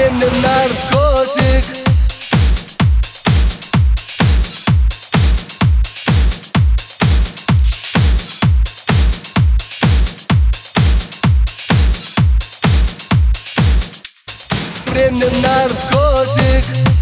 been 0.00 0.18
the 0.18 0.30
narcotic 0.40 1.64
Been 14.94 15.22
a 15.22 15.42
narcotic 15.42 16.99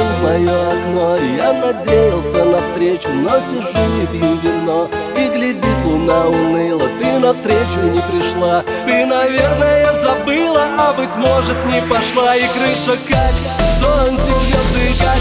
в 0.00 0.22
мое 0.22 0.68
окно. 0.68 1.16
Я 1.36 1.52
надеялся 1.52 2.44
на 2.44 2.60
встречу, 2.60 3.08
но 3.10 3.40
сижу 3.40 4.02
и 4.02 4.06
пью 4.06 4.36
вино. 4.42 4.90
И 5.16 5.28
глядит 5.28 5.84
луна 5.84 6.26
уныло, 6.26 6.88
ты 6.98 7.18
навстречу 7.18 7.80
не 7.82 8.00
пришла. 8.00 8.62
Ты, 8.86 9.06
наверное, 9.06 9.86
забыла, 10.02 10.64
а 10.78 10.92
быть 10.92 11.14
может 11.16 11.56
не 11.66 11.80
пошла. 11.82 12.36
И 12.36 12.46
крыша 12.48 12.98
как, 13.08 13.32
зонтик, 13.80 14.36
звезды 14.42 15.00
как 15.00 15.18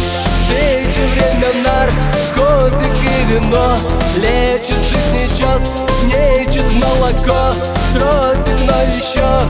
Встречи, 0.49 1.01
время 1.11 1.51
наркотик 1.63 2.95
и 3.03 3.33
вино. 3.33 3.77
Лечит 4.15 4.77
жизнь 4.89 5.13
нечет, 5.13 5.61
нечет 6.05 6.71
молоко. 6.73 7.53
Дротик, 7.93 8.59
но 8.65 8.97
еще 8.97 9.41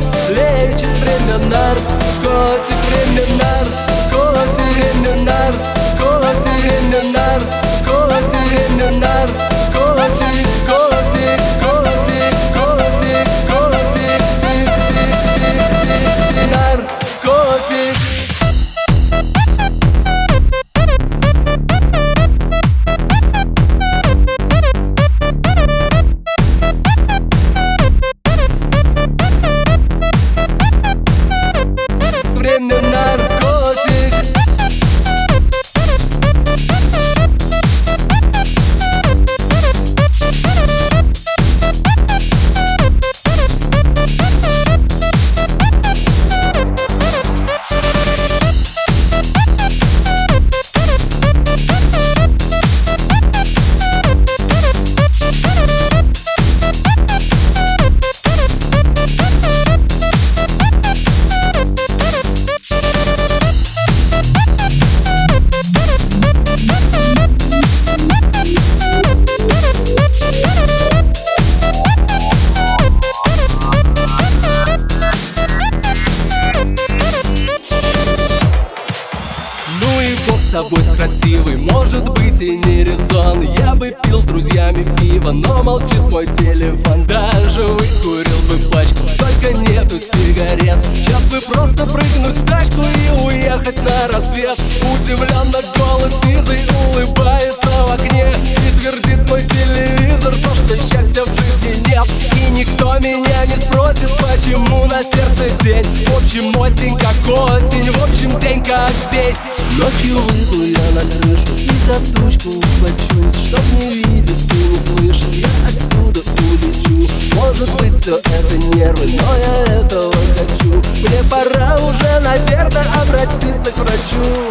тобой 80.64 80.82
с 80.82 80.98
красивой, 80.98 81.56
может 81.56 82.10
быть 82.10 82.42
и 82.42 82.58
не 82.58 82.84
резон. 82.84 83.42
Я 83.58 83.76
бы 83.76 83.96
пил 84.04 84.22
с 84.22 84.26
друзьями 84.26 84.86
пиво, 84.98 85.32
но 85.32 85.64
молчит 85.64 86.02
мой 86.10 86.26
телефон. 86.26 87.06
Даже 87.06 87.64
выкурил 87.64 88.40
бы 88.50 88.70
пачку, 88.70 89.08
только 89.18 89.54
нету 89.54 89.98
сигарет. 90.00 90.78
Сейчас 90.94 91.22
бы 91.32 91.40
просто 91.40 91.86
прыгнуть 91.86 92.36
в 92.36 92.46
тачку 92.46 92.82
и 92.82 93.26
уехать 93.26 93.82
на 93.84 94.08
рассвет. 94.10 94.60
Удивленно 94.82 95.60
голый 95.78 96.12
сизый 96.24 96.60
улыбается 96.88 97.70
в 97.88 97.94
окне 97.94 98.34
И 98.44 98.80
твердит 98.80 99.30
мой 99.30 99.44
телевизор 99.44 100.34
то, 100.44 100.50
что 100.56 100.76
счастья 100.76 101.24
в 101.24 101.40
жизни 101.40 101.88
нет. 101.88 102.06
И 102.36 102.52
никто 102.52 102.96
меня 103.00 103.46
не 103.46 103.56
спросит, 103.62 104.10
почему 104.18 104.86
на 104.88 105.04
сердце 105.04 105.64
день. 105.64 106.06
В 106.06 106.18
общем, 106.18 106.60
осень 106.60 106.98
как 106.98 107.16
осень, 107.30 107.92
в 107.92 108.04
общем, 108.04 108.38
день 108.40 108.62
как 108.62 108.92
день 109.14 109.36
Ночью 109.78 110.18
выйду 110.18 110.66
я 110.66 110.92
на 110.92 111.02
крышу 111.02 111.56
и 111.58 111.70
за 111.88 112.00
тучку 112.14 112.50
ухвачусь 112.58 113.48
Чтоб 113.48 113.62
не 113.80 113.94
видеть 113.94 114.54
и 114.54 114.58
не 114.58 114.78
слышать, 114.78 115.36
я 115.36 115.48
отсюда 115.68 116.22
улечу. 116.42 117.12
Может 117.36 117.70
быть 117.80 118.02
все 118.02 118.18
это 118.18 118.58
нервы, 118.76 119.06
но 119.06 119.38
я 119.38 119.82
этого 119.82 120.14
хочу. 120.38 120.82
Мне 120.96 121.24
пора 121.30 121.76
уже, 121.76 122.20
наверное, 122.20 122.86
обратиться 123.02 123.72
к 123.72 123.78
врачу 123.78 124.49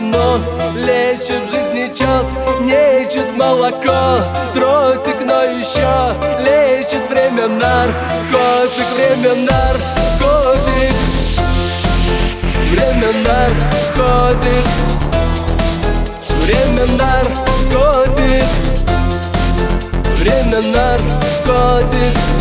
вино 0.00 0.40
Лечит 0.74 1.42
в 1.46 1.50
жизни 1.50 1.92
чет, 1.94 2.26
нечет 2.60 3.36
молоко. 3.36 4.24
Дротик, 4.54 5.20
но 5.24 5.42
еще 5.44 6.16
лечит 6.40 7.08
время 7.08 7.46
наркотик 7.48 8.86
Время 8.96 9.34
наркотик 9.46 10.96
Время 12.70 13.10
наркотик 13.24 14.66
Время 16.44 16.86
наркотик 16.98 18.44
Время 20.18 20.60
наркотик 20.72 22.39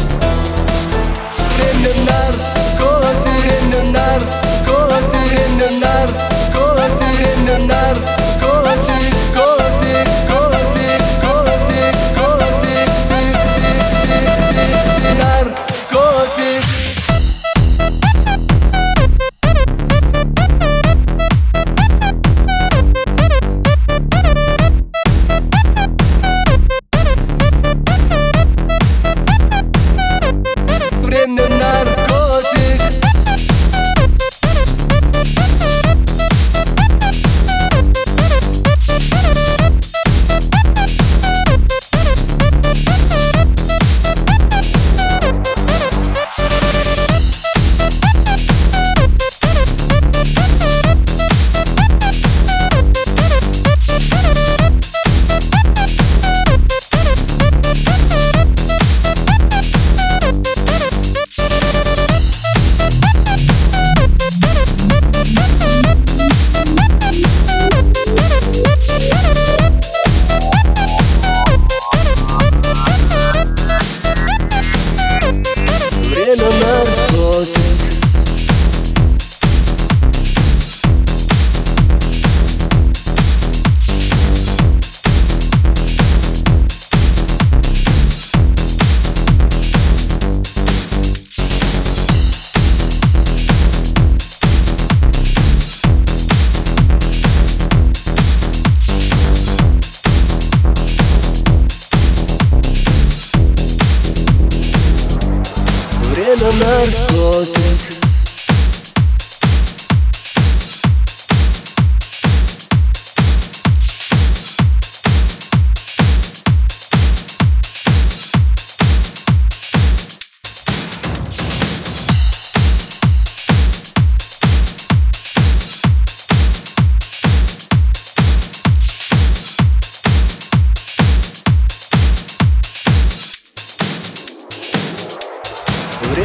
Время 106.30 106.52
наркотик 106.60 107.99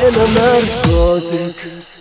Время 0.05 0.27
наркотик 0.35 1.94